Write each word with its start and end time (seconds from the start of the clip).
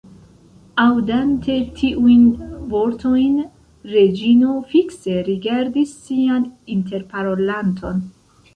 Aŭdante 0.83 1.57
tiujn 1.81 2.23
vortojn, 2.71 3.35
Reĝino 3.91 4.55
fikse 4.73 5.21
rigardis 5.29 5.95
sian 6.09 6.49
interparolanton. 6.79 8.05